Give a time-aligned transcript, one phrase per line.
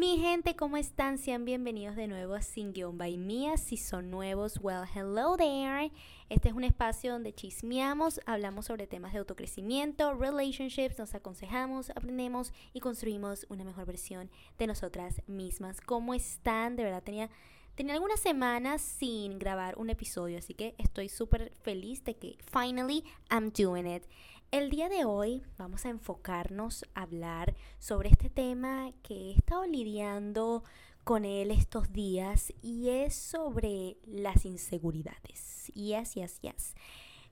[0.00, 1.18] Mi gente, ¿cómo están?
[1.18, 3.58] Sean bienvenidos de nuevo a Sin Guión by Mía.
[3.58, 5.92] Si son nuevos, well, hello there.
[6.30, 12.54] Este es un espacio donde chismeamos, hablamos sobre temas de autocrecimiento, relationships, nos aconsejamos, aprendemos
[12.72, 15.82] y construimos una mejor versión de nosotras mismas.
[15.82, 16.76] ¿Cómo están?
[16.76, 17.28] De verdad tenía
[17.74, 23.04] Tenía algunas semanas sin grabar un episodio, así que estoy súper feliz de que finally
[23.30, 24.04] I'm doing it.
[24.50, 29.64] El día de hoy vamos a enfocarnos a hablar sobre este tema que he estado
[29.64, 30.64] lidiando
[31.04, 35.70] con él estos días y es sobre las inseguridades.
[35.74, 36.74] Yes, yes, yes.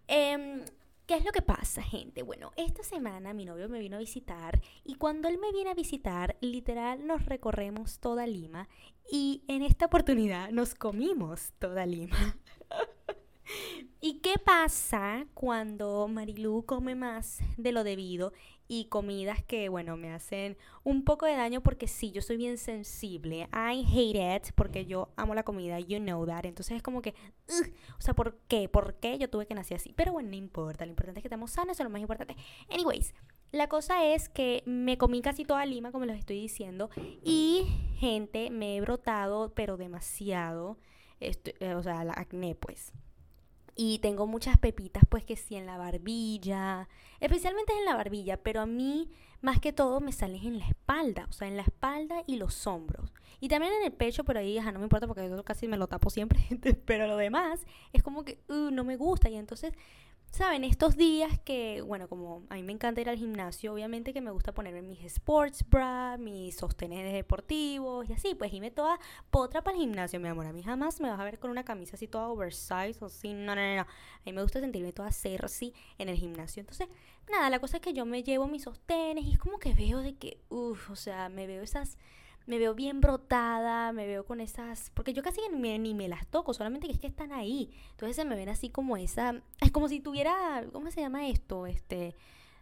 [0.07, 0.65] Eh,
[1.09, 2.23] ¿Qué es lo que pasa, gente?
[2.23, 5.75] Bueno, esta semana mi novio me vino a visitar y cuando él me viene a
[5.75, 8.69] visitar, literal nos recorremos toda Lima
[9.11, 12.39] y en esta oportunidad nos comimos toda Lima.
[14.01, 18.33] ¿Y qué pasa cuando Marilu come más de lo debido
[18.69, 22.59] y comidas que, bueno, me hacen un poco de daño porque sí, yo soy bien
[22.59, 23.49] sensible.
[23.53, 26.45] I hate it porque yo amo la comida, you know that.
[26.45, 27.15] Entonces es como que,
[27.49, 28.69] o sea, ¿por qué?
[28.69, 29.95] ¿Por qué yo tuve que nacer así?
[29.97, 32.37] Pero bueno, no importa, lo importante es que estamos sanos, eso es lo más importante.
[32.71, 33.15] Anyways,
[33.53, 36.91] la cosa es que me comí casi toda Lima, como les estoy diciendo,
[37.25, 40.79] y gente, me he brotado, pero demasiado,
[41.21, 42.93] esto, eh, o sea, la acné, pues.
[43.81, 46.89] Y tengo muchas pepitas, pues que sí, en la barbilla,
[47.21, 49.09] especialmente en la barbilla, pero a mí
[49.41, 52.67] más que todo me salen en la espalda, o sea, en la espalda y los
[52.67, 53.13] hombros.
[53.39, 55.77] Y también en el pecho, pero ahí ya no me importa porque yo casi me
[55.77, 56.41] lo tapo siempre,
[56.87, 57.61] pero lo demás
[57.93, 59.73] es como que uh, no me gusta y entonces
[60.31, 64.21] Saben, estos días que, bueno, como a mí me encanta ir al gimnasio, obviamente que
[64.21, 69.01] me gusta ponerme mis sports bra, mis sostenes deportivos y así, pues irme toda
[69.31, 70.47] potra para el gimnasio, mi amor.
[70.47, 73.33] A mí jamás me vas a ver con una camisa así toda oversize o así,
[73.33, 73.81] no, no, no, no.
[73.83, 73.87] A
[74.27, 76.61] mí me gusta sentirme toda así en el gimnasio.
[76.61, 76.89] Entonces,
[77.29, 80.01] nada, la cosa es que yo me llevo mis sostenes y es como que veo
[80.01, 81.99] de que, uff, o sea, me veo esas
[82.49, 86.09] me veo bien brotada, me veo con esas, porque yo casi ni me, ni me
[86.09, 87.71] las toco, solamente que es que están ahí.
[87.91, 91.67] Entonces se me ven así como esa, es como si tuviera, ¿cómo se llama esto?
[91.67, 92.17] Este,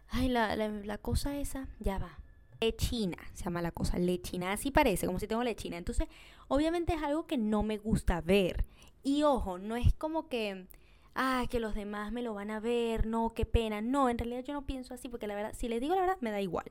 [0.09, 2.19] ay, la, la, la cosa esa, ya va.
[2.59, 5.77] Lechina, se llama la cosa, lechina, así parece, como si tengo lechina.
[5.77, 6.09] Entonces,
[6.49, 8.65] obviamente es algo que no me gusta ver.
[9.03, 10.67] Y ojo, no es como que,
[11.15, 13.79] ah, que los demás me lo van a ver, no, qué pena.
[13.79, 16.17] No, en realidad yo no pienso así, porque la verdad, si les digo la verdad,
[16.19, 16.69] me da igual.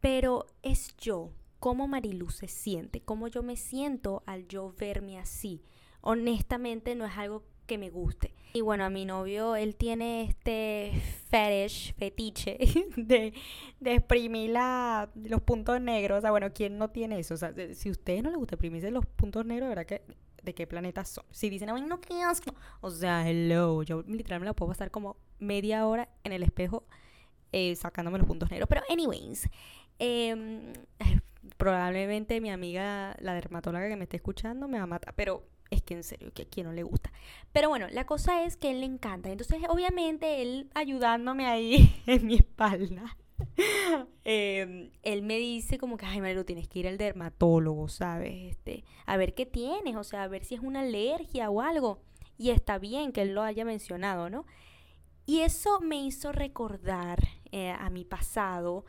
[0.00, 5.62] Pero es yo, cómo Marilu se siente, cómo yo me siento al yo verme así.
[6.00, 8.32] Honestamente no es algo que me guste.
[8.52, 10.92] Y bueno, a mi novio, él tiene este
[11.28, 12.58] fetish, fetiche
[12.96, 13.34] de,
[13.80, 16.18] de exprimir la, los puntos negros.
[16.18, 17.34] O sea, bueno, ¿quién no tiene eso?
[17.34, 20.02] O sea, si a ustedes no les gusta exprimirse los puntos negros, ¿verdad que
[20.42, 21.24] de qué planeta son?
[21.30, 22.54] Si dicen, ay, no, qué asco.
[22.80, 26.84] O sea, hello, yo literalmente me lo puedo pasar como media hora en el espejo
[27.52, 28.68] eh, sacándome los puntos negros.
[28.68, 29.48] Pero, anyways,
[29.98, 30.72] eh,
[31.56, 35.82] probablemente mi amiga, la dermatóloga que me esté escuchando, me va a matar, pero es
[35.82, 37.12] que en serio, que a quien no le gusta.
[37.52, 39.30] Pero bueno, la cosa es que él le encanta.
[39.30, 43.16] Entonces, obviamente, él ayudándome ahí en mi espalda.
[44.24, 48.50] Em, él me dice como que, ay, Marilu, tienes que ir al dermatólogo, ¿sabes?
[48.50, 52.00] Este, a ver qué tienes, o sea, a ver si es una alergia o algo.
[52.38, 54.46] Y está bien que él lo haya mencionado, ¿no?
[55.26, 57.18] Y eso me hizo recordar
[57.52, 58.84] eh, a mi pasado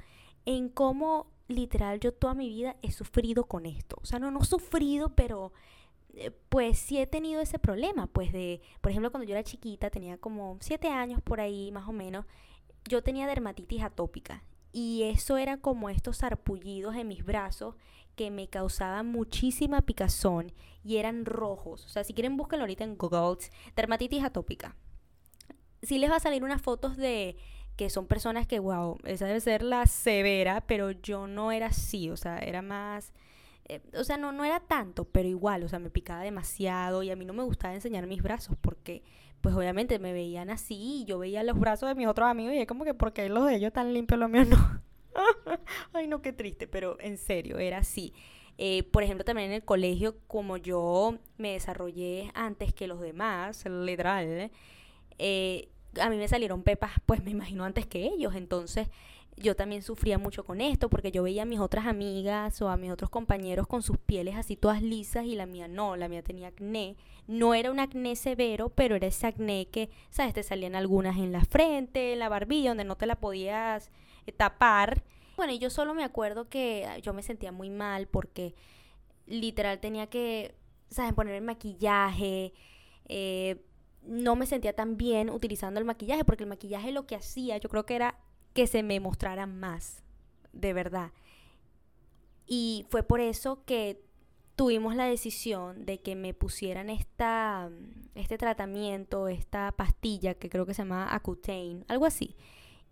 [0.45, 3.97] en cómo literal yo toda mi vida he sufrido con esto.
[4.01, 5.53] O sea, no, no sufrido, pero
[6.13, 8.07] eh, pues sí he tenido ese problema.
[8.07, 11.87] Pues de, por ejemplo, cuando yo era chiquita, tenía como siete años por ahí más
[11.87, 12.25] o menos,
[12.85, 14.43] yo tenía dermatitis atópica.
[14.71, 17.75] Y eso era como estos sarpullidos en mis brazos
[18.15, 20.51] que me causaban muchísima picazón
[20.83, 21.85] y eran rojos.
[21.85, 23.37] O sea, si quieren búsquenlo ahorita en Google,
[23.75, 24.75] dermatitis atópica.
[25.83, 27.37] Sí les va a salir unas fotos de
[27.77, 32.09] que son personas que, wow, esa debe ser la severa, pero yo no era así,
[32.09, 33.13] o sea, era más,
[33.65, 37.11] eh, o sea, no, no era tanto, pero igual, o sea, me picaba demasiado y
[37.11, 39.03] a mí no me gustaba enseñar mis brazos porque,
[39.41, 42.59] pues obviamente me veían así y yo veía los brazos de mis otros amigos y
[42.59, 44.81] es como que, porque los de ellos tan limpios, los míos no?
[45.93, 48.11] Ay, no, qué triste, pero en serio, era así.
[48.57, 53.63] Eh, por ejemplo, también en el colegio, como yo me desarrollé antes que los demás,
[53.65, 54.49] literal,
[55.19, 58.89] eh, a mí me salieron pepas, pues me imagino antes que ellos, entonces
[59.37, 62.77] yo también sufría mucho con esto porque yo veía a mis otras amigas o a
[62.77, 66.23] mis otros compañeros con sus pieles así todas lisas y la mía no, la mía
[66.23, 66.95] tenía acné.
[67.27, 70.33] No era un acné severo, pero era ese acné que, ¿sabes?
[70.33, 73.91] Te salían algunas en la frente, en la barbilla, donde no te la podías
[74.25, 75.03] eh, tapar.
[75.35, 78.55] Bueno, y yo solo me acuerdo que yo me sentía muy mal porque
[79.27, 80.55] literal tenía que,
[80.89, 81.13] ¿sabes?
[81.13, 82.53] Poner maquillaje,
[83.07, 83.61] eh,
[84.07, 87.69] no me sentía tan bien utilizando el maquillaje, porque el maquillaje lo que hacía, yo
[87.69, 88.17] creo que era
[88.53, 90.03] que se me mostrara más,
[90.53, 91.11] de verdad.
[92.47, 94.01] Y fue por eso que
[94.55, 97.69] tuvimos la decisión de que me pusieran esta,
[98.15, 102.35] este tratamiento, esta pastilla que creo que se llama Accutane, algo así.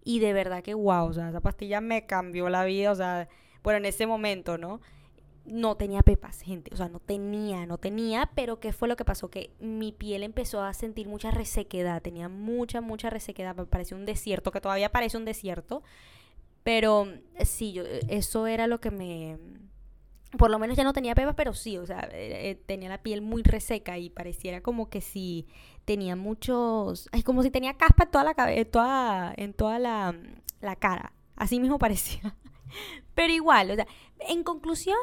[0.03, 3.27] Y de verdad que wow, esa pastilla me cambió la vida, o sea,
[3.63, 4.79] bueno, en ese momento, ¿no?
[5.45, 9.05] No tenía pepas, gente, o sea, no tenía, no tenía, pero ¿qué fue lo que
[9.05, 9.29] pasó?
[9.29, 14.05] Que mi piel empezó a sentir mucha resequedad, tenía mucha, mucha resequedad, me parecía un
[14.05, 15.83] desierto, que todavía parece un desierto,
[16.63, 17.07] pero
[17.43, 19.37] sí, yo, eso era lo que me,
[20.37, 23.01] por lo menos ya no tenía pepas, pero sí, o sea, eh, eh, tenía la
[23.01, 25.47] piel muy reseca y pareciera como que si
[25.85, 30.15] tenía muchos, es como si tenía caspa en toda la cabeza, toda, en toda la,
[30.61, 32.35] la cara, así mismo parecía.
[33.13, 33.87] Pero igual, o sea,
[34.19, 34.97] en conclusión,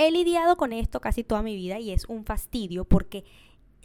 [0.00, 3.24] he lidiado con esto casi toda mi vida y es un fastidio porque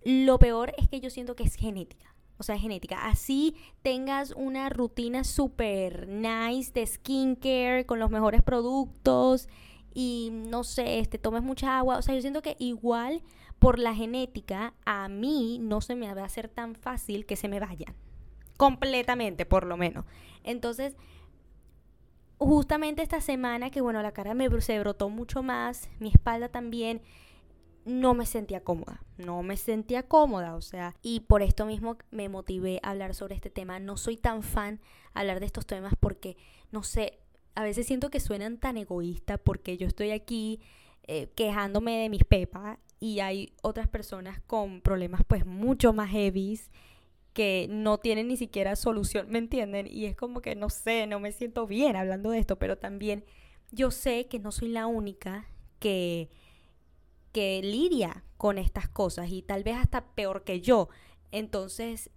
[0.06, 2.16] lo peor es que yo siento que es genética.
[2.38, 3.06] O sea, es genética.
[3.06, 9.50] Así tengas una rutina súper nice de skincare con los mejores productos
[9.94, 11.98] y no sé, este, tomes mucha agua.
[11.98, 13.22] O sea, yo siento que igual
[13.60, 17.50] por la genética a mí no se me va a hacer tan fácil que se
[17.50, 17.94] me vayan.
[18.56, 20.06] Completamente, por lo menos.
[20.44, 20.96] Entonces,
[22.38, 27.02] justamente esta semana que bueno, la cara me se brotó mucho más, mi espalda también
[27.86, 32.30] no me sentía cómoda, no me sentía cómoda, o sea, y por esto mismo me
[32.30, 33.80] motivé a hablar sobre este tema.
[33.80, 34.82] No soy tan fan
[35.14, 36.36] hablar de estos temas porque,
[36.72, 37.20] no sé,
[37.54, 40.60] a veces siento que suenan tan egoísta porque yo estoy aquí
[41.04, 46.72] eh, quejándome de mis pepas y hay otras personas con problemas pues mucho más heavies
[47.36, 49.88] que no tienen ni siquiera solución, ¿me entienden?
[49.92, 53.26] Y es como que no sé, no me siento bien hablando de esto, pero también
[53.72, 55.46] yo sé que no soy la única
[55.80, 56.30] que,
[57.34, 60.88] que lidia con estas cosas y tal vez hasta peor que yo.
[61.34, 62.10] Entonces,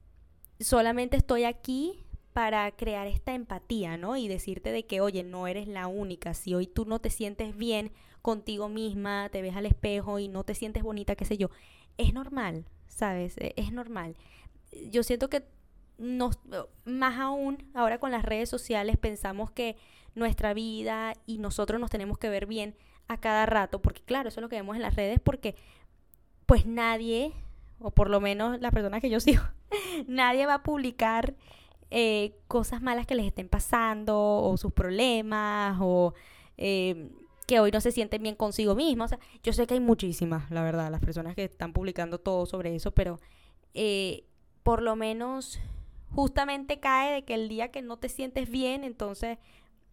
[0.60, 4.16] solamente estoy aquí para crear esta empatía, ¿no?
[4.16, 6.32] Y decirte de que, oye, no eres la única.
[6.32, 7.90] Si hoy tú no te sientes bien
[8.22, 11.50] contigo misma, te ves al espejo y no te sientes bonita, qué sé yo,
[11.96, 13.36] es normal, ¿sabes?
[13.38, 14.14] E, es normal.
[14.90, 15.44] Yo siento que
[15.98, 16.38] nos,
[16.84, 19.76] más aún ahora con las redes sociales pensamos que
[20.14, 22.76] nuestra vida y nosotros nos tenemos que ver bien
[23.08, 25.56] a cada rato, porque claro, eso es lo que vemos en las redes, porque
[26.46, 27.32] pues nadie,
[27.80, 29.42] o por lo menos la persona que yo sigo,
[30.06, 31.34] nadie va a publicar
[31.90, 36.14] eh, cosas malas que les estén pasando o sus problemas o
[36.58, 37.10] eh,
[37.46, 39.14] que hoy no se sienten bien consigo mismos.
[39.42, 42.90] yo sé que hay muchísimas, la verdad, las personas que están publicando todo sobre eso,
[42.92, 43.18] pero
[43.72, 44.24] eh,
[44.62, 45.60] por lo menos
[46.14, 49.38] justamente cae de que el día que no te sientes bien, entonces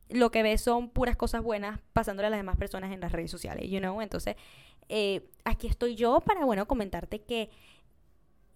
[0.09, 3.31] lo que ves son puras cosas buenas pasándole a las demás personas en las redes
[3.31, 4.01] sociales, you know?
[4.01, 4.35] Entonces,
[5.43, 7.49] aquí estoy yo para, bueno, comentarte que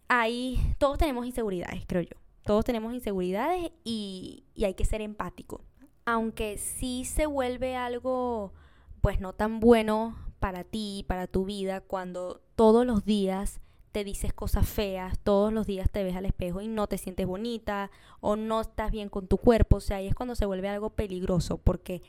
[0.08, 2.18] hay, todos tenemos inseguridades, creo yo.
[2.44, 5.62] Todos tenemos inseguridades y, hay que ser empático.
[6.06, 8.54] Aunque sí se vuelve algo
[9.02, 13.62] pues no tan bueno para ti, para tu vida, cuando todos los días
[13.92, 17.26] te dices cosas feas, todos los días te ves al espejo y no te sientes
[17.26, 17.90] bonita
[18.22, 20.92] o no estás bien con tu cuerpo, o sea, ahí es cuando se vuelve algo
[20.92, 22.02] peligroso porque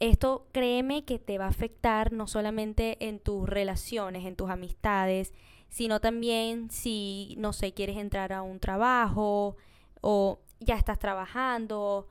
[0.00, 5.34] esto créeme que te va a afectar no solamente en tus relaciones, en tus amistades,
[5.68, 9.56] sino también si, no sé, quieres entrar a un trabajo
[10.00, 12.08] o ya estás trabajando.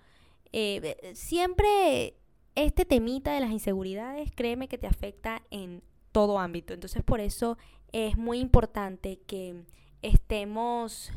[0.54, 2.16] Eh, siempre
[2.56, 5.82] este temita de las inseguridades, créeme que te afecta en
[6.12, 6.74] todo ámbito.
[6.74, 7.58] Entonces por eso
[7.92, 9.64] es muy importante que
[10.02, 11.12] estemos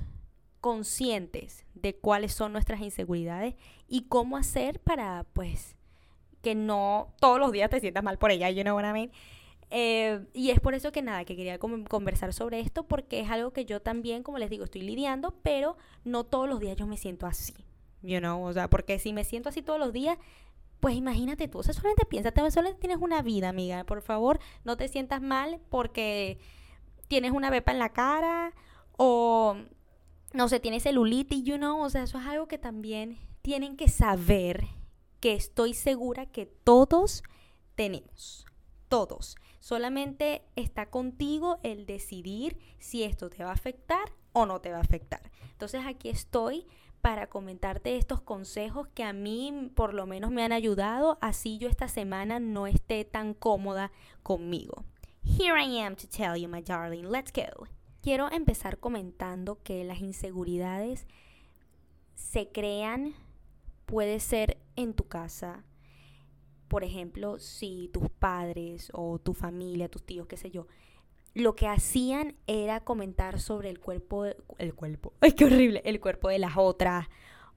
[0.61, 3.55] conscientes de cuáles son nuestras inseguridades
[3.89, 5.77] y cómo hacer para pues
[6.41, 9.11] que no todos los días te sientas mal por ella, you know what I mean?
[9.75, 13.53] Eh, y es por eso que nada, que quería conversar sobre esto, porque es algo
[13.53, 16.99] que yo también, como les digo, estoy lidiando, pero no todos los días yo me
[16.99, 17.55] siento así.
[18.03, 20.19] You know, o sea, porque si me siento así todos los días,
[20.81, 24.77] pues imagínate tú, o sea, solamente piensa, solamente tienes una vida, amiga, por favor, no
[24.77, 26.39] te sientas mal porque
[27.13, 28.55] tienes una bepa en la cara
[28.97, 29.55] o,
[30.33, 33.89] no sé, tienes celulitis, you know, o sea, eso es algo que también tienen que
[33.89, 34.65] saber
[35.21, 37.23] que estoy segura que todos
[37.75, 38.47] tenemos,
[38.89, 39.37] todos.
[39.61, 44.79] Solamente está contigo el decidir si esto te va a afectar o no te va
[44.79, 45.31] a afectar.
[45.51, 46.67] Entonces aquí estoy
[47.03, 51.69] para comentarte estos consejos que a mí por lo menos me han ayudado, así yo
[51.69, 53.93] esta semana no esté tan cómoda
[54.23, 54.87] conmigo.
[55.25, 57.67] Here I am to tell you, my darling, let's go.
[58.03, 61.07] Quiero empezar comentando que las inseguridades
[62.15, 63.15] se crean,
[63.87, 65.65] puede ser en tu casa,
[66.69, 70.67] por ejemplo, si tus padres o tu familia, tus tíos, qué sé yo,
[71.35, 74.25] lo que hacían era comentar sobre el cuerpo,
[74.59, 77.09] el cuerpo, ay, qué horrible, el cuerpo de las otras,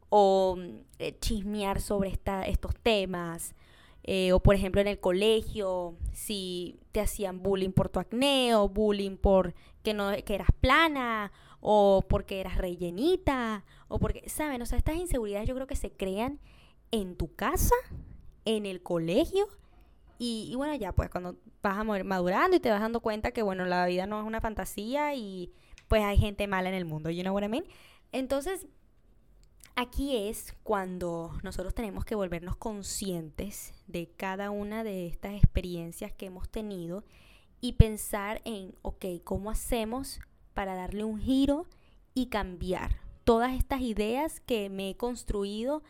[0.09, 0.57] o
[0.99, 3.55] eh, chismear sobre esta, estos temas,
[4.07, 8.69] Eh, o por ejemplo en el colegio, si te hacían bullying por tu acné o
[8.69, 14.61] bullying por que, no, que eras plana o porque eras rellenita o porque, ¿saben?
[14.61, 16.39] O sea, estas inseguridades yo creo que se crean
[16.91, 17.73] en tu casa,
[18.45, 19.47] en el colegio
[20.19, 23.41] y, y, bueno, ya pues cuando vas a madurando y te vas dando cuenta que
[23.41, 25.51] bueno, la vida no es una fantasía y
[25.87, 27.65] pues hay gente mala en el mundo, you know what I mean?
[28.11, 28.67] Entonces,
[29.77, 36.27] Aquí es cuando nosotros tenemos que volvernos conscientes de cada una de estas experiencias que
[36.27, 37.03] hemos tenido
[37.59, 40.21] y pensar en, ok, ¿cómo hacemos
[40.53, 41.65] para darle un giro
[42.13, 45.83] y cambiar todas estas ideas que me he construido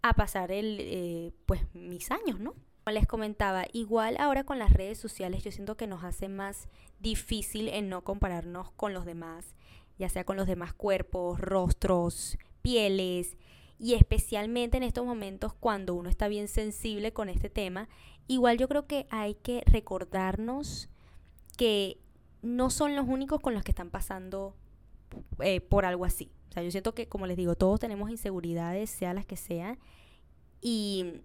[0.00, 2.54] a pasar el, eh, pues, mis años, ¿no?
[2.84, 6.68] Como les comentaba, igual ahora con las redes sociales yo siento que nos hace más
[7.00, 9.54] difícil en no compararnos con los demás,
[9.98, 13.36] ya sea con los demás cuerpos, rostros, pieles
[13.78, 17.90] y especialmente en estos momentos cuando uno está bien sensible con este tema,
[18.26, 20.88] igual yo creo que hay que recordarnos
[21.58, 21.98] que
[22.40, 24.56] no son los únicos con los que están pasando
[25.40, 26.32] eh, por algo así.
[26.48, 29.78] O sea, yo siento que, como les digo, todos tenemos inseguridades, sea las que sean,
[30.62, 31.20] y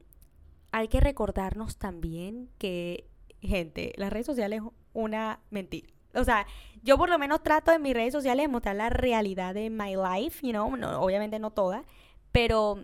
[0.72, 3.08] hay que recordarnos también que,
[3.42, 6.46] gente, las redes sociales es una mentira o sea,
[6.84, 10.46] yo por lo menos trato en mis redes sociales mostrar la realidad de my life,
[10.46, 11.84] you know, obviamente no toda,
[12.32, 12.84] pero,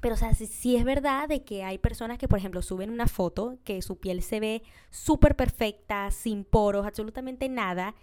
[0.00, 3.06] pero o sea, sí, es verdad de que hay personas que, por ejemplo, suben una
[3.06, 7.94] foto que su piel se ve súper perfecta, sin poros, absolutamente nada,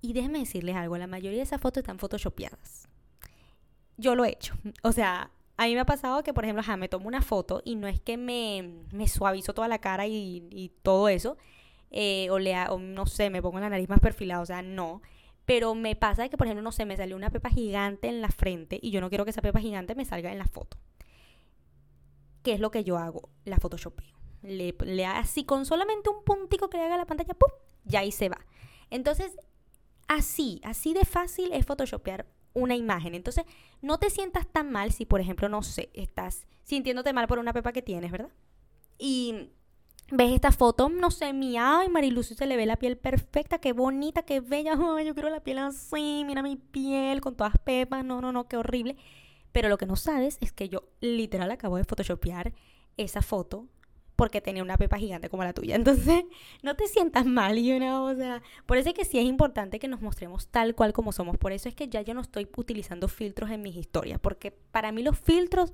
[0.00, 2.88] y déjenme decirles algo, la mayoría de esas fotos están photoshopeadas.
[3.96, 6.88] Yo lo he hecho, o sea, a mí me ha pasado que, por ejemplo, me
[6.88, 11.08] tomo una foto y no es que me, me suavizo toda la cara y todo
[11.08, 11.36] eso,
[11.92, 15.02] eh, o, o no sé, me pongo la nariz más perfilada, o sea, no.
[15.44, 18.30] Pero me pasa que, por ejemplo, no sé, me salió una pepa gigante en la
[18.30, 20.78] frente y yo no quiero que esa pepa gigante me salga en la foto.
[22.42, 23.28] ¿Qué es lo que yo hago?
[23.44, 24.16] La photoshopeo.
[24.42, 27.50] Le, le así con solamente un puntico que le haga la pantalla, ¡pum!
[27.84, 28.38] Ya ahí se va.
[28.90, 29.36] Entonces,
[30.08, 33.14] así, así de fácil es photoshopear una imagen.
[33.14, 33.44] Entonces,
[33.80, 37.52] no te sientas tan mal si, por ejemplo, no sé, estás sintiéndote mal por una
[37.52, 38.30] pepa que tienes, ¿verdad?
[38.98, 39.50] Y
[40.12, 43.72] ves esta foto, no sé, mía, ay, Marilucio se le ve la piel perfecta, qué
[43.72, 48.04] bonita, qué bella, ay, yo quiero la piel así, mira mi piel con todas pepas,
[48.04, 48.96] no, no, no, qué horrible.
[49.52, 52.52] Pero lo que no sabes es que yo literal acabo de photoshopear
[52.98, 53.68] esa foto
[54.14, 55.74] porque tenía una pepa gigante como la tuya.
[55.76, 56.24] Entonces,
[56.62, 59.78] no te sientas mal, you know, o sea, por eso es que sí es importante
[59.78, 61.38] que nos mostremos tal cual como somos.
[61.38, 64.92] Por eso es que ya yo no estoy utilizando filtros en mis historias, porque para
[64.92, 65.72] mí los filtros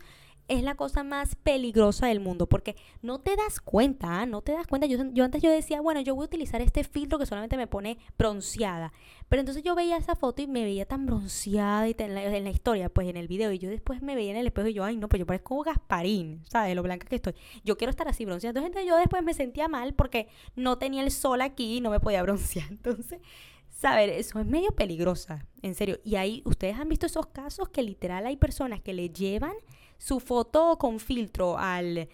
[0.48, 4.26] es la cosa más peligrosa del mundo porque no te das cuenta, ¿ah?
[4.26, 4.86] no te das cuenta.
[4.86, 7.66] Yo, yo, antes yo decía, bueno, yo voy a utilizar este filtro que solamente me
[7.66, 8.92] pone bronceada.
[9.28, 12.44] Pero entonces yo veía esa foto y me veía tan bronceada y en la, en
[12.44, 13.52] la historia, pues en el video.
[13.52, 15.48] Y yo después me veía en el espejo y yo, ay, no, pues yo parezco
[15.48, 16.74] como Gasparín, ¿sabes?
[16.74, 17.34] Lo blanca que estoy.
[17.62, 18.58] Yo quiero estar así bronceada.
[18.58, 22.00] Entonces yo después me sentía mal porque no tenía el sol aquí y no me
[22.00, 22.68] podía broncear.
[22.70, 23.20] Entonces
[23.68, 26.00] saber, eso es medio peligrosa, en serio.
[26.04, 29.52] Y ahí, ustedes han visto esos casos que literal hay personas que le llevan
[29.98, 32.08] su foto con filtro al,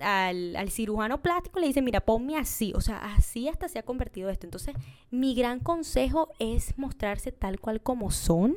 [0.00, 2.72] al, cirujano plástico, le dicen, mira, ponme así.
[2.74, 4.46] O sea, así hasta se ha convertido esto.
[4.46, 4.74] Entonces,
[5.10, 8.56] mi gran consejo es mostrarse tal cual como son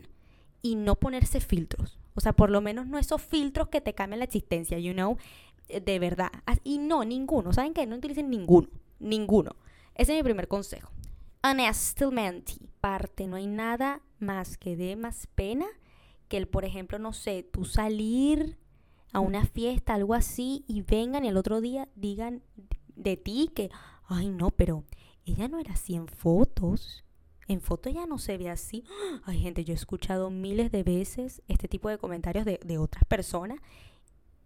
[0.62, 2.00] y no ponerse filtros.
[2.16, 5.18] O sea, por lo menos no esos filtros que te cambian la existencia, you know,
[5.68, 6.32] de verdad.
[6.64, 7.54] Y no, ninguno.
[7.54, 7.86] ¿Saben qué?
[7.86, 8.68] No utilicen ninguno.
[9.00, 9.56] Ninguno.
[9.96, 10.92] Ese es mi primer consejo.
[11.44, 15.66] Honestamente, parte, no hay nada más que dé más pena
[16.28, 18.58] que el, por ejemplo, no sé, tú salir
[19.12, 22.44] a una fiesta, algo así, y vengan y el otro día digan
[22.96, 23.70] de ti que,
[24.08, 24.84] ay no, pero
[25.26, 27.04] ella no era así en fotos.
[27.48, 28.86] En fotos ella no se ve así.
[29.26, 33.04] Ay, gente, yo he escuchado miles de veces este tipo de comentarios de, de otras
[33.06, 33.60] personas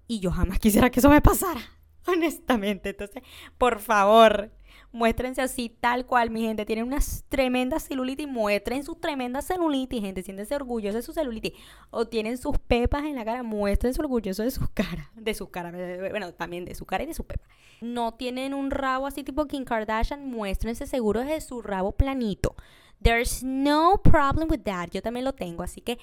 [0.08, 1.62] y yo jamás quisiera que eso me pasara,
[2.08, 2.90] honestamente.
[2.90, 3.24] Entonces,
[3.58, 4.52] por favor,
[4.92, 6.66] muéstrense así tal cual, mi gente.
[6.66, 10.24] Tienen unas tremendas celulitis, muestren sus tremendas celulitis, gente.
[10.24, 11.54] Siéntense orgullosos de su celulitis.
[11.90, 15.08] O tienen sus pepas en la cara, muéstrense orgullosos de sus caras.
[15.16, 15.74] De sus caras,
[16.12, 17.46] bueno, también de su cara y de su pepa.
[17.82, 22.56] No tienen un rabo así tipo Kim Kardashian, muéstrense seguros de su rabo planito.
[23.02, 24.90] There's no problem with that.
[24.92, 26.00] Yo también lo tengo, así que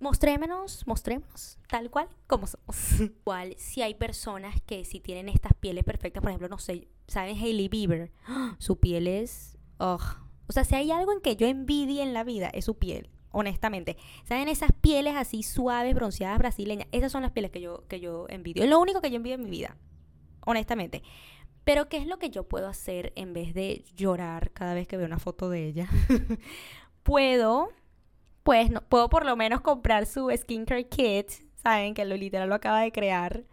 [0.00, 3.00] mostrémonos, mostremos tal cual como somos.
[3.00, 7.36] Igual, si hay personas que si tienen estas pieles perfectas, por ejemplo, no sé, ¿saben
[7.36, 8.10] Hailey Bieber?
[8.58, 9.56] Su piel es...
[9.78, 13.08] O sea, si hay algo en que yo envidie en la vida, es su piel,
[13.30, 13.96] honestamente.
[14.24, 16.86] ¿Saben esas pieles así suaves, bronceadas, brasileñas?
[16.92, 18.62] Esas son las pieles que yo, que yo envidio.
[18.62, 19.78] Es lo único que yo envidio en mi vida,
[20.44, 21.02] honestamente.
[21.64, 24.98] Pero ¿qué es lo que yo puedo hacer en vez de llorar cada vez que
[24.98, 25.88] veo una foto de ella?
[27.02, 27.70] puedo
[28.50, 32.56] pues no, puedo por lo menos comprar su skincare kit, saben que lo literal lo
[32.56, 33.44] acaba de crear.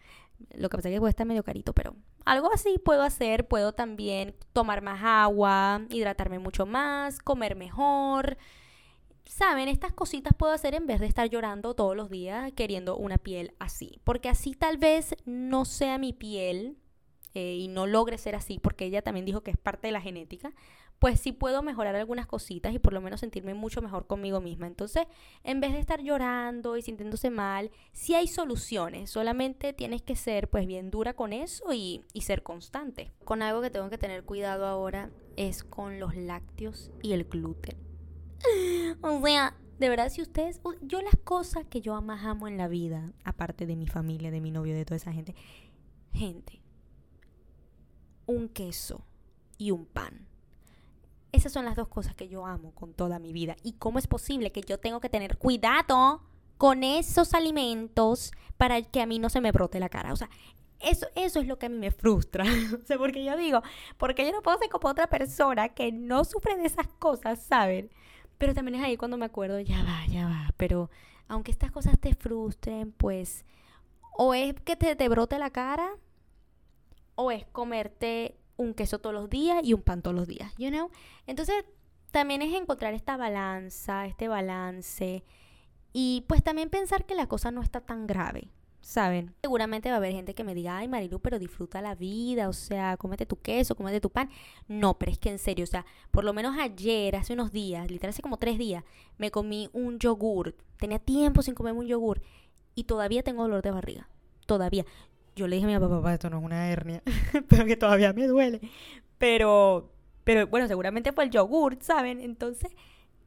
[0.56, 3.48] Lo que pasa es que cuesta medio carito, pero algo así puedo hacer.
[3.48, 8.40] Puedo también tomar más agua, hidratarme mucho más, comer mejor.
[9.26, 13.20] Saben, estas cositas puedo hacer en vez de estar llorando todos los días queriendo una
[13.20, 14.02] piel así.
[14.04, 16.76] Porque así tal vez no sea mi piel
[17.36, 20.02] eh, y no logre ser así, porque ella también dijo que es parte de la
[20.02, 20.54] genética
[21.00, 24.68] pues sí puedo mejorar algunas cositas y por lo menos sentirme mucho mejor conmigo misma.
[24.68, 25.06] Entonces,
[25.44, 30.50] en vez de estar llorando y sintiéndose mal, sí hay soluciones, solamente tienes que ser
[30.50, 33.14] pues bien dura con eso y, y ser constante.
[33.24, 37.78] Con algo que tengo que tener cuidado ahora es con los lácteos y el gluten.
[39.02, 42.68] o sea, de verdad, si ustedes, yo las cosas que yo más amo en la
[42.68, 45.36] vida, aparte de mi familia, de mi novio, de toda esa gente,
[46.12, 46.60] gente,
[48.26, 49.06] un queso
[49.60, 50.28] y un pan
[51.32, 53.56] esas son las dos cosas que yo amo con toda mi vida.
[53.64, 56.22] ¿Y cómo es posible que yo tengo que tener cuidado
[56.58, 60.14] con esos alimentos para que a mí no se me brote la cara?
[60.14, 60.30] O sea,
[60.80, 62.44] eso, eso es lo que a mí me frustra.
[62.84, 63.62] o sea, porque yo digo,
[63.98, 67.90] porque yo no puedo ser como otra persona que no sufre de esas cosas, ¿saben?
[68.38, 70.54] Pero también es ahí cuando me acuerdo, ya va, ya va.
[70.58, 70.90] Pero
[71.28, 73.46] aunque estas cosas te frustren, pues
[74.18, 75.90] o es que te, te brote la cara
[77.16, 80.70] o es comerte un queso todos los días y un pan todos los días, you
[80.70, 80.90] know?
[81.26, 81.64] Entonces,
[82.12, 85.24] también es encontrar esta balanza, este balance
[85.94, 88.50] y pues también pensar que la cosa no está tan grave,
[88.82, 89.34] ¿saben?
[89.42, 92.54] Seguramente va a haber gente que me diga, ay Marilu, pero disfruta la vida, o
[92.54, 94.30] sea, cómete tu queso, cómete tu pan.
[94.68, 97.90] No, pero es que en serio, o sea, por lo menos ayer, hace unos días,
[97.90, 98.84] literal hace como tres días,
[99.18, 100.56] me comí un yogur.
[100.78, 102.22] Tenía tiempo sin comerme un yogur
[102.76, 104.10] y todavía tengo dolor de barriga.
[104.46, 104.86] Todavía
[105.38, 107.02] yo le dije a mi papá, papá, esto no es una hernia,
[107.48, 108.60] pero que todavía me duele.
[109.18, 109.92] Pero,
[110.24, 112.20] pero bueno, seguramente fue el yogur, ¿saben?
[112.20, 112.72] Entonces,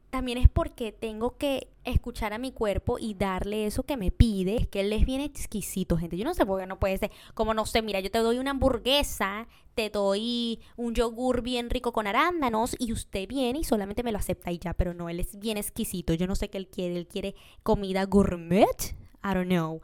[0.09, 4.57] también es porque tengo que escuchar a mi cuerpo y darle eso que me pide.
[4.57, 6.17] Es que él es bien exquisito, gente.
[6.17, 7.11] Yo no sé por qué no puede ser.
[7.33, 11.93] Como no sé, mira, yo te doy una hamburguesa, te doy un yogur bien rico
[11.93, 14.73] con arándanos y usted viene y solamente me lo acepta y ya.
[14.73, 16.13] Pero no, él es bien exquisito.
[16.13, 16.97] Yo no sé qué él quiere.
[16.97, 18.95] Él quiere comida gourmet.
[19.23, 19.81] I don't know.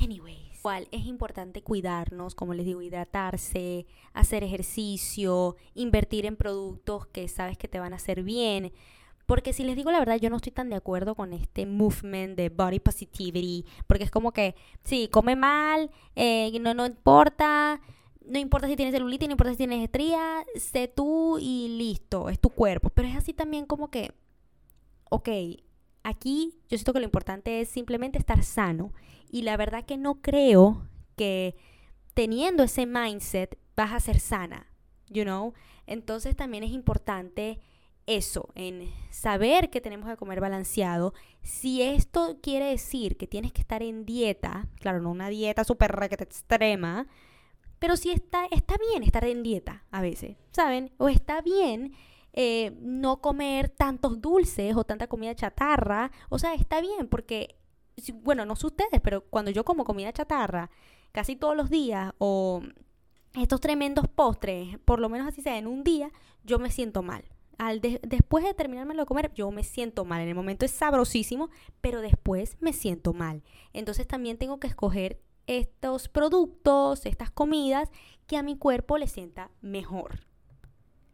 [0.00, 0.47] Anyway
[0.90, 7.68] es importante cuidarnos, como les digo, hidratarse, hacer ejercicio, invertir en productos que sabes que
[7.68, 8.72] te van a hacer bien.
[9.26, 12.36] Porque si les digo la verdad, yo no estoy tan de acuerdo con este movement
[12.36, 13.66] de body positivity.
[13.86, 17.80] Porque es como que, sí, come mal, eh, no, no importa,
[18.24, 22.40] no importa si tienes celulitis, no importa si tienes estría, sé tú y listo, es
[22.40, 22.90] tu cuerpo.
[22.90, 24.12] Pero es así también como que,
[25.10, 25.28] ok,
[26.08, 28.92] aquí yo siento que lo importante es simplemente estar sano
[29.30, 31.56] y la verdad que no creo que
[32.14, 34.66] teniendo ese mindset vas a ser sana,
[35.08, 35.52] you know?
[35.86, 37.60] Entonces también es importante
[38.06, 41.12] eso, en saber que tenemos que comer balanceado.
[41.42, 45.94] Si esto quiere decir que tienes que estar en dieta, claro, no una dieta súper
[46.18, 47.06] extrema,
[47.78, 50.90] pero si está, está bien estar en dieta a veces, ¿saben?
[50.96, 51.92] O está bien
[52.40, 56.12] eh, no comer tantos dulces o tanta comida chatarra.
[56.28, 57.56] O sea, está bien porque
[58.22, 60.70] bueno, no sé ustedes, pero cuando yo como comida chatarra
[61.10, 62.62] casi todos los días o
[63.34, 66.12] estos tremendos postres, por lo menos así sea, en un día,
[66.44, 67.24] yo me siento mal.
[67.58, 70.20] Al después de terminarme de comer, yo me siento mal.
[70.20, 73.42] En el momento es sabrosísimo, pero después me siento mal.
[73.72, 77.90] Entonces también tengo que escoger estos productos, estas comidas
[78.28, 80.27] que a mi cuerpo le sienta mejor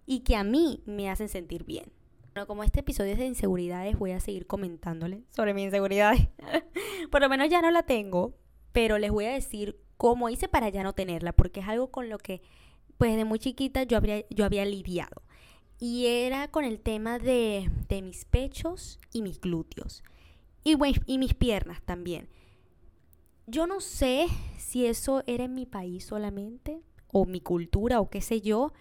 [0.07, 1.93] y que a mí me hacen sentir bien.
[2.35, 6.15] Bueno, como este episodio es de inseguridades, voy a seguir comentándole sobre mi inseguridad.
[7.11, 8.35] Por lo menos ya no la tengo,
[8.73, 12.09] pero les voy a decir cómo hice para ya no tenerla, porque es algo con
[12.09, 12.43] lo que,
[12.99, 15.23] pues de muy chiquita yo había, yo había lidiado.
[15.79, 20.03] Y era con el tema de, de mis pechos y mis glúteos.
[20.65, 22.29] Y, y mis piernas también.
[23.47, 28.21] Yo no sé si eso era en mi país solamente, o mi cultura, o qué
[28.21, 28.73] sé yo,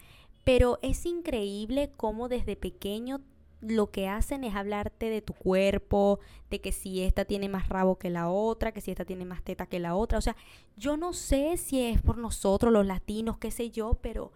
[0.44, 3.20] pero es increíble cómo desde pequeño
[3.60, 7.98] lo que hacen es hablarte de tu cuerpo, de que si esta tiene más rabo
[7.98, 10.18] que la otra, que si esta tiene más teta que la otra.
[10.18, 10.36] O sea,
[10.76, 14.32] yo no sé si es por nosotros, los latinos, qué sé yo, pero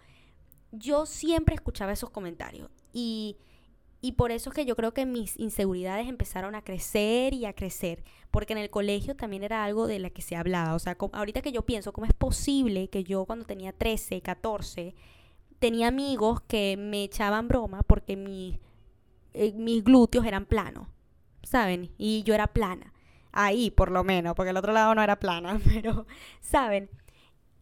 [0.72, 2.70] yo siempre escuchaba esos comentarios.
[2.92, 3.36] Y,
[4.00, 7.52] y por eso es que yo creo que mis inseguridades empezaron a crecer y a
[7.52, 8.04] crecer.
[8.30, 10.74] Porque en el colegio también era algo de la que se hablaba.
[10.74, 14.94] O sea, ahorita que yo pienso, ¿cómo es posible que yo cuando tenía 13, 14,
[15.58, 18.58] tenía amigos que me echaban broma porque
[19.34, 20.88] eh, mis glúteos eran planos,
[21.42, 21.90] ¿saben?
[21.98, 22.92] Y yo era plana.
[23.32, 26.06] Ahí, por lo menos, porque el otro lado no era plana, pero,
[26.40, 26.88] ¿saben?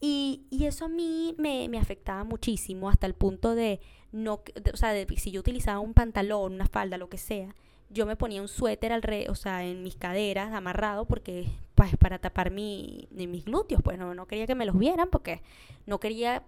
[0.00, 3.80] Y, y eso a mí me, me, afectaba muchísimo hasta el punto de,
[4.12, 7.54] no, o sea, de, si yo utilizaba un pantalón, una falda, lo que sea,
[7.88, 12.18] yo me ponía un suéter al o sea, en mis caderas amarrado porque pues para
[12.18, 15.42] tapar mi, mis glúteos, pues no, no quería que me los vieran porque
[15.86, 16.42] no quería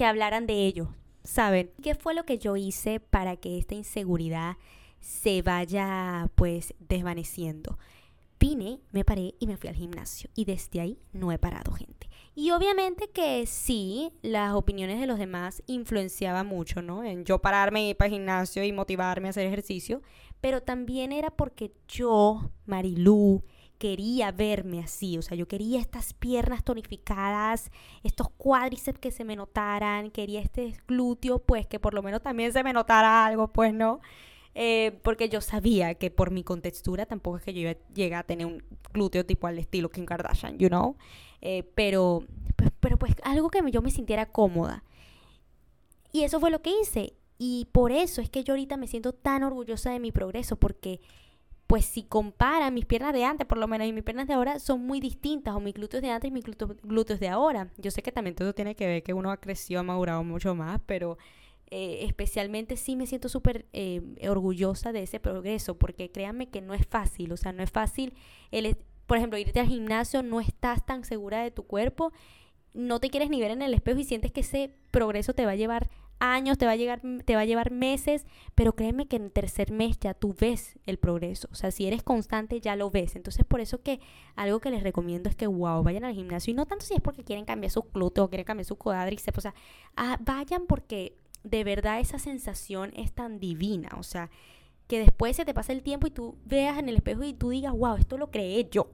[0.00, 0.88] que hablaran de ellos,
[1.24, 1.72] ¿saben?
[1.82, 4.56] ¿Qué fue lo que yo hice para que esta inseguridad
[4.98, 7.78] se vaya pues desvaneciendo?
[8.38, 12.08] Vine, me paré y me fui al gimnasio y desde ahí no he parado, gente.
[12.34, 17.04] Y obviamente que sí, las opiniones de los demás influenciaban mucho, ¿no?
[17.04, 20.00] En yo pararme, ir para el gimnasio y motivarme a hacer ejercicio,
[20.40, 23.44] pero también era porque yo, Marilú,
[23.80, 27.70] quería verme así, o sea, yo quería estas piernas tonificadas,
[28.04, 32.52] estos cuádriceps que se me notaran, quería este glúteo, pues que por lo menos también
[32.52, 34.02] se me notara algo, pues no,
[34.54, 37.60] eh, porque yo sabía que por mi contextura tampoco es que yo
[37.94, 38.62] iba a a tener un
[38.92, 40.96] glúteo tipo al estilo Kim Kardashian, you know,
[41.40, 42.22] eh, pero,
[42.56, 44.84] pues, pero pues algo que yo me sintiera cómoda.
[46.12, 47.14] Y eso fue lo que hice.
[47.38, 51.00] Y por eso es que yo ahorita me siento tan orgullosa de mi progreso, porque
[51.70, 54.58] pues si compara mis piernas de antes, por lo menos, y mis piernas de ahora
[54.58, 56.44] son muy distintas, o mis glúteos de antes y mis
[56.82, 57.68] glúteos, de ahora.
[57.78, 60.56] Yo sé que también todo tiene que ver que uno ha crecido, ha madurado mucho
[60.56, 61.16] más, pero
[61.70, 66.74] eh, especialmente sí me siento súper eh, orgullosa de ese progreso, porque créanme que no
[66.74, 68.14] es fácil, o sea, no es fácil,
[68.50, 72.12] el, por ejemplo, irte al gimnasio, no estás tan segura de tu cuerpo,
[72.74, 75.52] no te quieres ni ver en el espejo y sientes que ese progreso te va
[75.52, 75.88] a llevar
[76.20, 79.32] años, te va a, llegar, te va a llevar meses, pero créeme que en el
[79.32, 81.48] tercer mes ya tú ves el progreso.
[81.50, 83.16] O sea, si eres constante ya lo ves.
[83.16, 84.00] Entonces, por eso que
[84.36, 86.52] algo que les recomiendo es que, wow, vayan al gimnasio.
[86.52, 89.38] Y no tanto si es porque quieren cambiar su glúteo o quieren cambiar su cuádriceps.
[89.38, 89.54] O sea,
[89.96, 93.88] ah, vayan porque de verdad esa sensación es tan divina.
[93.98, 94.30] O sea,
[94.86, 97.50] que después se te pasa el tiempo y tú veas en el espejo y tú
[97.50, 98.90] digas, wow, esto lo creé yo.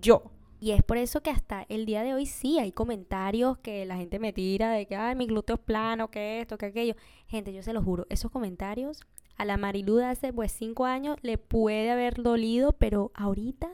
[0.00, 0.32] Yo.
[0.60, 3.96] Y es por eso que hasta el día de hoy sí hay comentarios que la
[3.96, 6.94] gente me tira de que, mi glúteo es plano, que esto, que aquello.
[7.28, 9.00] Gente, yo se lo juro, esos comentarios
[9.36, 13.68] a la Marilu de hace pues cinco años le puede haber dolido, pero ahorita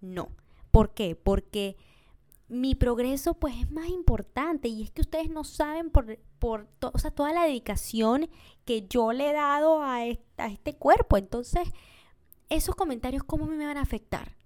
[0.00, 0.30] no.
[0.70, 1.14] ¿Por qué?
[1.14, 1.76] Porque
[2.48, 6.98] mi progreso pues es más importante y es que ustedes no saben por, por o
[6.98, 8.30] sea, toda la dedicación
[8.64, 11.18] que yo le he dado a, a este cuerpo.
[11.18, 11.68] Entonces,
[12.48, 14.36] esos comentarios, ¿cómo me van a afectar?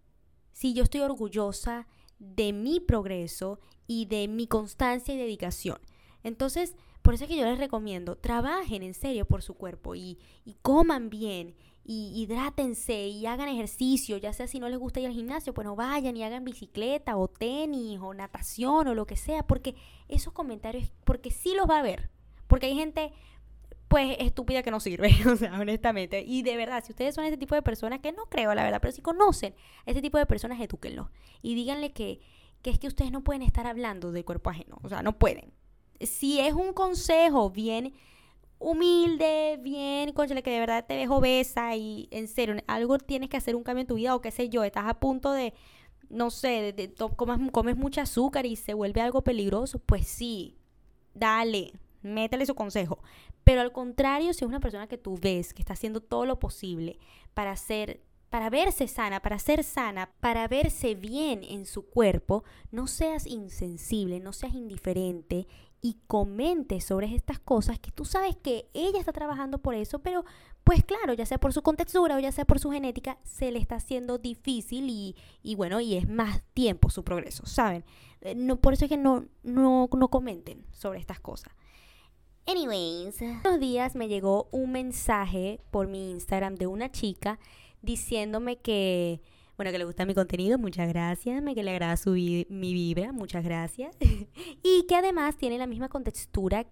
[0.59, 1.87] Si yo estoy orgullosa
[2.18, 5.79] de mi progreso y de mi constancia y dedicación.
[6.25, 10.18] Entonces, por eso es que yo les recomiendo, trabajen en serio por su cuerpo y,
[10.62, 15.12] coman bien y hidrátense y hagan ejercicio, ya sea si no les gusta ir al
[15.12, 19.47] gimnasio, pues no vayan y hagan bicicleta o tenis o natación o lo que sea,
[19.47, 19.77] porque
[20.09, 22.11] esos comentarios, porque sí los va a ver,
[22.49, 23.12] porque hay gente
[23.88, 26.22] pues estúpida que no sirve, o sea, honestamente.
[26.27, 28.81] Y de verdad, si ustedes son ese tipo de personas, que no creo, la verdad,
[28.81, 29.55] pero si conocen
[29.87, 31.11] a ese tipo de personas, edúquenlo.
[31.42, 32.20] Y díganle que,
[32.62, 35.53] que es que ustedes no pueden estar hablando del cuerpo ajeno, o sea, no pueden.
[36.01, 37.94] Si es un consejo bien
[38.59, 43.37] humilde, bien, conchale, que de verdad te dejo obesa y en serio, algo tienes que
[43.37, 45.55] hacer un cambio en tu vida o qué sé yo, estás a punto de,
[46.09, 50.57] no sé, de, comes mucho azúcar y se vuelve algo peligroso, pues sí,
[51.14, 51.72] dale,
[52.03, 53.01] métele su consejo.
[53.49, 56.39] Pero al contrario, si es una persona que tú ves que está haciendo todo lo
[56.39, 56.99] posible
[57.33, 62.87] para ser para verse sana, para ser sana, para verse bien en su cuerpo, no
[62.87, 65.47] seas insensible, no seas indiferente
[65.81, 70.27] y comente sobre estas cosas que tú sabes que ella está trabajando por eso, pero
[70.63, 73.61] pues claro, ya sea por su contextura o ya sea por su genética, se le
[73.61, 74.91] está haciendo difícil
[75.43, 77.83] y, bueno, y es más tiempo su progreso, ¿saben?
[78.21, 81.55] Eh, no, por eso es que no, no, no comenten sobre estas cosas.
[82.49, 87.39] Anyways, unos días me llegó un mensaje por mi Instagram de una chica
[87.83, 89.21] diciéndome que,
[89.59, 93.13] bueno, que le gusta mi contenido, muchas gracias, me que le agrada su mi vibra,
[93.13, 93.95] muchas gracias,
[94.63, 96.65] y que además tiene la misma contextura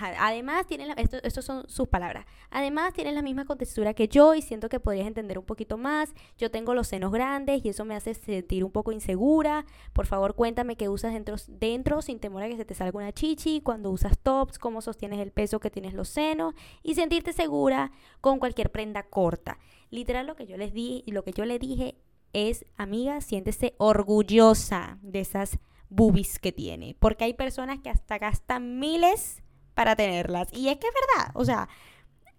[0.00, 4.42] además tienen, la, esto, son sus palabras, además tienen la misma contextura que yo y
[4.42, 6.14] siento que podrías entender un poquito más.
[6.38, 9.64] Yo tengo los senos grandes y eso me hace sentir un poco insegura.
[9.92, 13.12] Por favor, cuéntame qué usas dentro, dentro sin temor a que se te salga una
[13.12, 17.92] chichi, cuando usas tops, cómo sostienes el peso que tienes los senos y sentirte segura
[18.20, 19.58] con cualquier prenda corta.
[19.90, 21.96] Literal lo que yo les di y lo que yo le dije
[22.32, 28.80] es, amiga, siéntese orgullosa de esas boobies que tiene, porque hay personas que hasta gastan
[28.80, 29.43] miles
[29.74, 30.48] para tenerlas.
[30.52, 31.68] Y es que es verdad, o sea,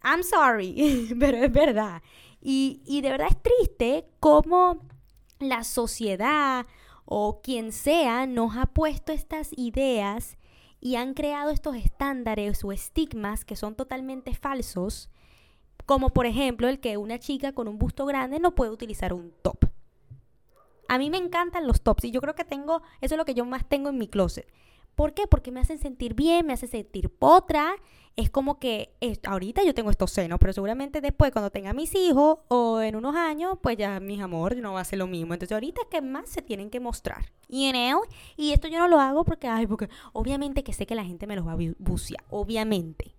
[0.03, 2.01] I'm sorry, pero es verdad.
[2.41, 4.81] Y, y de verdad es triste cómo
[5.39, 6.65] la sociedad
[7.05, 10.37] o quien sea nos ha puesto estas ideas
[10.79, 15.09] y han creado estos estándares o estigmas que son totalmente falsos,
[15.85, 19.33] como por ejemplo el que una chica con un busto grande no puede utilizar un
[19.41, 19.65] top.
[20.87, 23.33] A mí me encantan los tops y yo creo que tengo, eso es lo que
[23.33, 24.47] yo más tengo en mi closet.
[24.95, 25.27] ¿Por qué?
[25.27, 27.75] Porque me hacen sentir bien, me hacen sentir potra
[28.15, 32.39] es como que ahorita yo tengo estos senos, pero seguramente después cuando tenga mis hijos
[32.47, 35.33] o en unos años, pues ya mis amores no va a ser lo mismo.
[35.33, 37.33] Entonces ahorita es que más se tienen que mostrar.
[37.49, 38.03] You know?
[38.37, 41.27] Y esto yo no lo hago porque, ay, porque obviamente que sé que la gente
[41.27, 43.15] me los va a bucear, obviamente.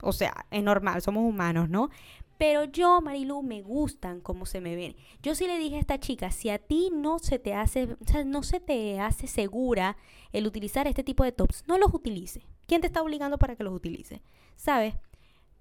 [0.00, 1.90] O sea, es normal, somos humanos, ¿no?
[2.38, 4.94] Pero yo, Marilu, me gustan cómo se me ven.
[5.22, 8.04] Yo sí le dije a esta chica, si a ti no se te hace, o
[8.06, 9.96] sea, no se te hace segura
[10.32, 12.46] el utilizar este tipo de tops, no los utilice.
[12.66, 14.20] ¿Quién te está obligando para que los utilices?
[14.56, 14.94] ¿Sabes?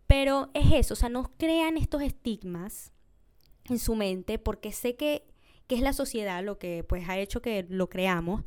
[0.08, 2.92] Pero es eso, o sea, no crean estos estigmas
[3.66, 5.26] en su mente porque sé que,
[5.68, 8.44] que es la sociedad lo que pues ha hecho que lo creamos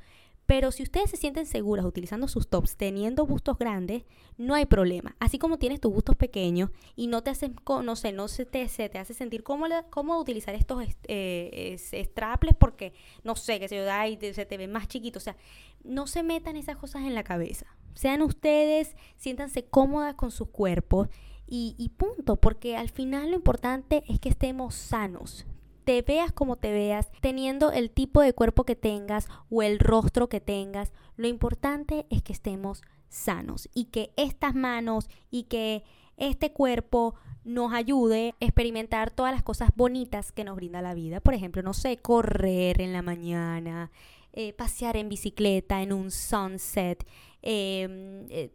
[0.48, 4.04] pero si ustedes se sienten seguras utilizando sus tops, teniendo bustos grandes,
[4.38, 5.14] no hay problema.
[5.20, 8.66] Así como tienes tus bustos pequeños y no te hacen, no sé, no se te,
[8.68, 13.76] se te hace sentir cómodo, cómo utilizar estos eh, straples porque, no sé, que se,
[13.76, 15.18] y se te ve más chiquito.
[15.18, 15.36] O sea,
[15.84, 17.66] no se metan esas cosas en la cabeza.
[17.92, 21.08] Sean ustedes, siéntanse cómodas con sus cuerpos
[21.46, 25.44] y punto, porque al final lo importante es que estemos sanos
[25.88, 30.28] te veas como te veas, teniendo el tipo de cuerpo que tengas o el rostro
[30.28, 35.84] que tengas, lo importante es que estemos sanos y que estas manos y que
[36.18, 41.20] este cuerpo nos ayude a experimentar todas las cosas bonitas que nos brinda la vida.
[41.20, 43.90] Por ejemplo, no sé, correr en la mañana,
[44.34, 47.02] eh, pasear en bicicleta en un sunset,
[47.40, 48.50] em, eh,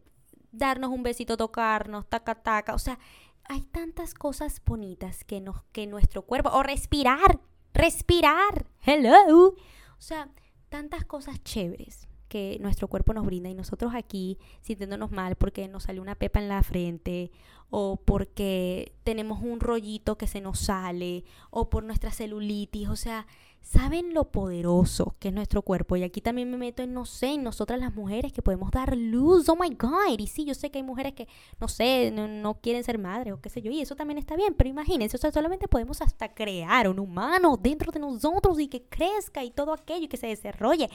[0.51, 2.75] darnos un besito, tocarnos, taca, taca.
[2.75, 2.99] O sea,
[3.45, 7.39] hay tantas cosas bonitas que, nos, que nuestro cuerpo, o respirar,
[7.73, 10.29] respirar, hello, o sea,
[10.69, 15.83] tantas cosas chéveres que nuestro cuerpo nos brinda y nosotros aquí sintiéndonos mal porque nos
[15.83, 17.31] sale una pepa en la frente
[17.69, 23.27] o porque tenemos un rollito que se nos sale o por nuestra celulitis, o sea,
[23.63, 25.95] saben lo poderoso que es nuestro cuerpo.
[25.95, 28.95] Y aquí también me meto en, no sé, en nosotras las mujeres que podemos dar
[28.95, 29.49] luz.
[29.49, 30.19] Oh my God.
[30.19, 31.27] Y sí, yo sé que hay mujeres que,
[31.59, 33.71] no sé, no, quieren ser madres o qué sé yo.
[33.71, 34.53] Y eso también está bien.
[34.53, 38.83] Pero imagínense, o sea, solamente podemos hasta crear un humano dentro de nosotros y que
[38.83, 40.89] crezca y todo aquello y que se desarrolle.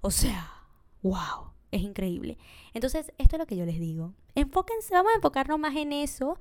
[0.00, 0.50] O sea,
[1.02, 1.54] wow.
[1.70, 2.38] Es increíble.
[2.72, 4.12] Entonces, esto es lo que yo les digo.
[4.36, 6.38] Enfóquense, vamos a enfocarnos más en eso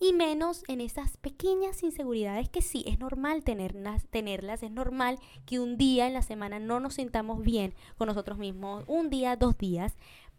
[0.00, 5.60] y menos en esas pequeñas inseguridades que sí, es normal tenerlas, tenerlas, es normal que
[5.60, 9.56] un día en la semana no nos sintamos bien con nosotros mismos, un día, dos
[9.56, 9.96] días,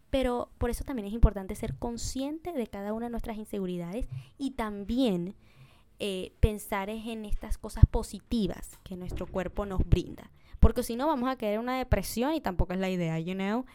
[0.09, 4.51] pero por eso también es importante ser consciente de cada una de nuestras inseguridades y
[4.51, 5.35] también
[5.99, 11.29] eh, pensar en estas cosas positivas que nuestro cuerpo nos brinda, porque si no vamos
[11.29, 13.65] a caer en una depresión y tampoco es la idea, you know.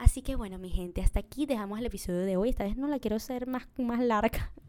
[0.00, 2.48] Así que bueno, mi gente, hasta aquí dejamos el episodio de hoy.
[2.48, 4.50] Esta vez no la quiero hacer más, más larga.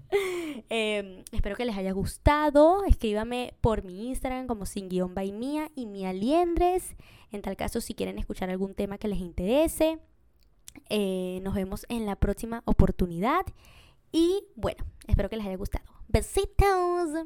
[0.69, 2.83] Em, espero que les haya gustado.
[2.83, 6.97] Escríbame por mi Instagram como sin guion by mía y mía liendres.
[7.31, 9.99] En tal caso, si quieren escuchar algún tema que les interese.
[10.89, 13.45] Eh, nos vemos en la próxima oportunidad.
[14.11, 15.85] Y bueno, espero que les haya gustado.
[16.09, 17.25] Besitos.